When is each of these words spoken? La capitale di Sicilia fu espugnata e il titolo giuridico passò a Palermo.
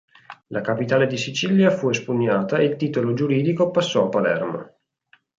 La 0.47 0.61
capitale 0.61 1.05
di 1.05 1.15
Sicilia 1.15 1.69
fu 1.69 1.87
espugnata 1.89 2.57
e 2.57 2.63
il 2.63 2.75
titolo 2.75 3.13
giuridico 3.13 3.69
passò 3.69 4.05
a 4.05 4.09
Palermo. 4.09 4.77